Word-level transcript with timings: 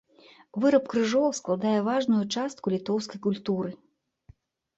Выраб 0.61 0.85
крыжоў 0.93 1.27
складае 1.39 1.73
важную 1.89 2.23
частку 2.35 2.65
літоўскай 2.75 3.19
культуры. 3.27 3.69